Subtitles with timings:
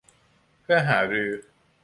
[0.61, 1.31] เพื่อหารือ